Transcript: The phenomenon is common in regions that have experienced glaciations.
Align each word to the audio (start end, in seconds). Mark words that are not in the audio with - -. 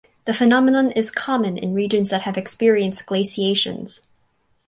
The 0.25 0.33
phenomenon 0.33 0.89
is 0.93 1.11
common 1.11 1.57
in 1.59 1.75
regions 1.75 2.09
that 2.09 2.23
have 2.23 2.35
experienced 2.35 3.05
glaciations. 3.05 4.01